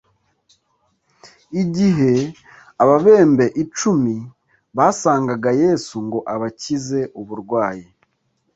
igihe 1.61 2.13
ababembe 2.83 3.45
icumi 3.63 4.15
basangaga 4.77 5.49
yesu 5.63 5.95
ngo 6.05 6.19
abakize 6.33 7.01
uburwayi, 7.21 7.87